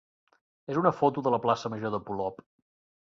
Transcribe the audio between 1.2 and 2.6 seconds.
de la plaça major de Polop.